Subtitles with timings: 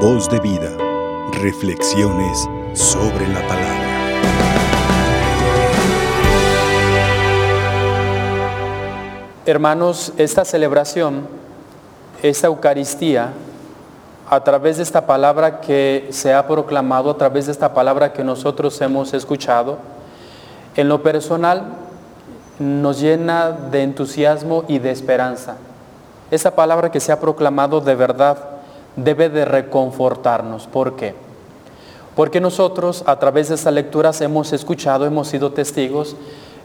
[0.00, 0.76] Voz de vida.
[1.40, 3.86] Reflexiones sobre la palabra.
[9.46, 11.26] Hermanos, esta celebración,
[12.22, 13.32] esta Eucaristía,
[14.28, 18.22] a través de esta palabra que se ha proclamado, a través de esta palabra que
[18.22, 19.78] nosotros hemos escuchado,
[20.76, 21.68] en lo personal
[22.58, 25.56] nos llena de entusiasmo y de esperanza.
[26.30, 28.55] Esa palabra que se ha proclamado de verdad
[28.96, 30.66] debe de reconfortarnos.
[30.66, 31.14] ¿Por qué?
[32.14, 36.16] Porque nosotros a través de estas lecturas hemos escuchado, hemos sido testigos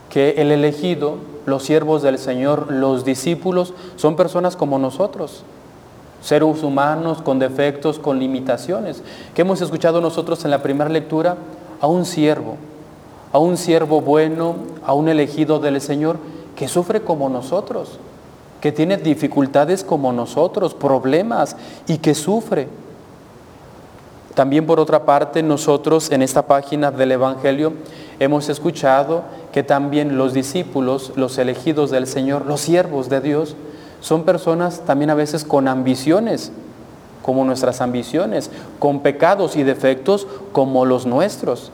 [0.09, 1.15] que el elegido,
[1.45, 5.43] los siervos del Señor, los discípulos, son personas como nosotros,
[6.21, 9.03] seres humanos con defectos, con limitaciones,
[9.33, 11.37] que hemos escuchado nosotros en la primera lectura
[11.79, 12.57] a un siervo,
[13.33, 16.17] a un siervo bueno, a un elegido del Señor
[16.55, 17.99] que sufre como nosotros,
[18.61, 21.55] que tiene dificultades como nosotros, problemas
[21.87, 22.67] y que sufre.
[24.35, 27.73] También por otra parte, nosotros en esta página del Evangelio
[28.19, 33.55] hemos escuchado que también los discípulos, los elegidos del Señor, los siervos de Dios,
[33.99, 36.51] son personas también a veces con ambiciones,
[37.23, 41.71] como nuestras ambiciones, con pecados y defectos como los nuestros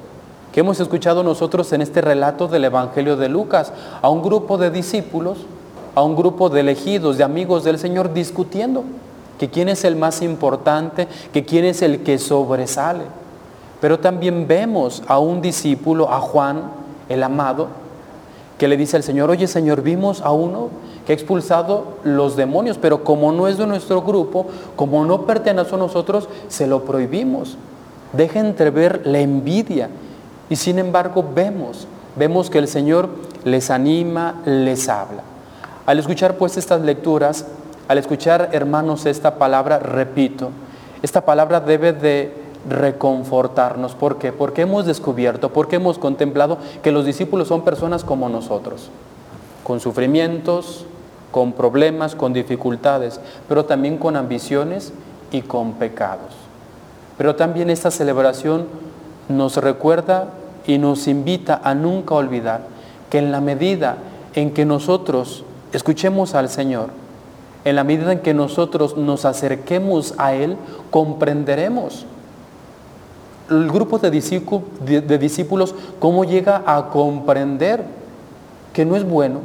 [0.57, 3.71] que hemos escuchado nosotros en este relato del Evangelio de Lucas,
[4.01, 5.45] a un grupo de discípulos,
[5.97, 8.83] a un grupo de elegidos, de amigos del Señor, discutiendo
[9.39, 13.01] que quién es el más importante, que quién es el que sobresale.
[13.81, 16.69] Pero también vemos a un discípulo, a Juan,
[17.09, 17.69] el amado,
[18.59, 20.69] que le dice al Señor, oye Señor, vimos a uno
[21.07, 25.73] que ha expulsado los demonios, pero como no es de nuestro grupo, como no pertenece
[25.73, 27.57] a nosotros, se lo prohibimos.
[28.13, 29.89] Deja entrever la envidia
[30.47, 33.09] y sin embargo vemos, vemos que el Señor
[33.45, 35.23] les anima, les habla.
[35.87, 37.45] Al escuchar pues estas lecturas,
[37.87, 40.49] al escuchar hermanos esta palabra, repito,
[41.01, 42.33] esta palabra debe de
[42.69, 43.95] reconfortarnos.
[43.95, 44.33] ¿Por qué?
[44.33, 48.89] Porque hemos descubierto, porque hemos contemplado que los discípulos son personas como nosotros,
[49.63, 50.85] con sufrimientos,
[51.31, 54.91] con problemas, con dificultades, pero también con ambiciones
[55.31, 56.33] y con pecados.
[57.17, 58.67] Pero también esta celebración
[59.29, 60.33] nos recuerda
[60.65, 62.63] y nos invita a nunca olvidar
[63.09, 63.95] que en la medida
[64.33, 66.89] en que nosotros escuchemos al Señor,
[67.65, 70.57] en la medida en que nosotros nos acerquemos a Él,
[70.91, 72.05] comprenderemos
[73.49, 77.83] el grupo de discípulos, cómo llega a comprender
[78.73, 79.39] que no es bueno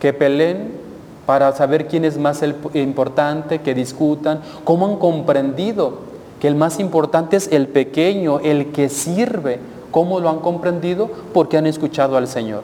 [0.00, 0.72] que peleen
[1.26, 2.42] para saber quién es más
[2.74, 8.88] importante, que discutan, cómo han comprendido que el más importante es el pequeño, el que
[8.88, 9.60] sirve.
[9.92, 11.08] ¿Cómo lo han comprendido?
[11.32, 12.62] Porque han escuchado al Señor,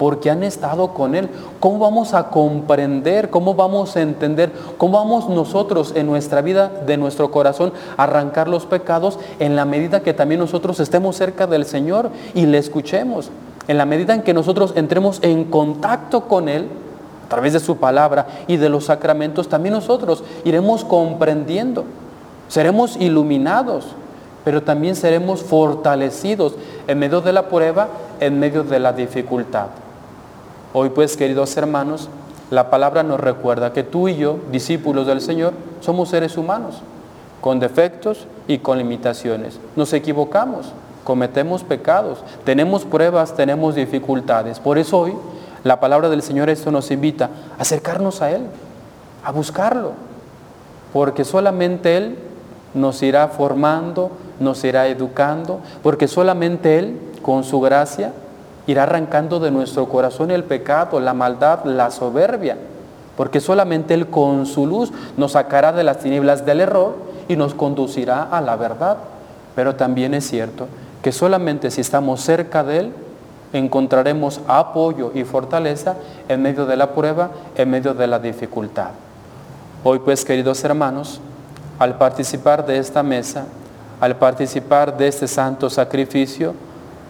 [0.00, 1.28] porque han estado con Él.
[1.60, 3.28] ¿Cómo vamos a comprender?
[3.28, 4.50] ¿Cómo vamos a entender?
[4.78, 9.66] ¿Cómo vamos nosotros en nuestra vida, de nuestro corazón, a arrancar los pecados en la
[9.66, 13.30] medida que también nosotros estemos cerca del Señor y le escuchemos?
[13.68, 16.66] En la medida en que nosotros entremos en contacto con Él,
[17.26, 21.84] a través de su palabra y de los sacramentos, también nosotros iremos comprendiendo
[22.50, 23.86] seremos iluminados,
[24.44, 26.54] pero también seremos fortalecidos
[26.88, 29.68] en medio de la prueba, en medio de la dificultad.
[30.72, 32.08] Hoy pues, queridos hermanos,
[32.48, 36.76] la palabra nos recuerda que tú y yo, discípulos del Señor, somos seres humanos,
[37.40, 39.58] con defectos y con limitaciones.
[39.74, 40.72] Nos equivocamos,
[41.02, 44.60] cometemos pecados, tenemos pruebas, tenemos dificultades.
[44.60, 45.14] Por eso hoy
[45.64, 48.42] la palabra del Señor esto nos invita a acercarnos a Él,
[49.24, 49.94] a buscarlo,
[50.92, 52.16] porque solamente Él
[52.74, 58.12] nos irá formando, nos irá educando, porque solamente Él, con su gracia,
[58.66, 62.56] irá arrancando de nuestro corazón el pecado, la maldad, la soberbia,
[63.16, 66.96] porque solamente Él con su luz nos sacará de las tinieblas del error
[67.28, 68.96] y nos conducirá a la verdad.
[69.54, 70.66] Pero también es cierto
[71.02, 72.92] que solamente si estamos cerca de Él,
[73.52, 75.96] encontraremos apoyo y fortaleza
[76.28, 78.90] en medio de la prueba, en medio de la dificultad.
[79.82, 81.20] Hoy pues, queridos hermanos,
[81.78, 83.46] al participar de esta mesa,
[84.00, 86.54] al participar de este santo sacrificio,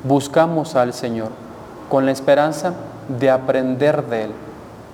[0.04, 1.28] buscamos al Señor
[1.88, 2.74] con la esperanza
[3.18, 4.30] de aprender de Él,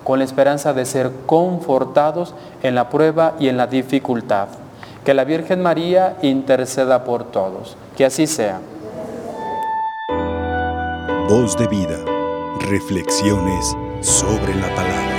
[0.05, 4.49] con la esperanza de ser confortados en la prueba y en la dificultad.
[5.05, 7.76] Que la Virgen María interceda por todos.
[7.97, 8.61] Que así sea.
[11.29, 11.99] Voz de vida.
[12.61, 15.16] Reflexiones sobre la palabra.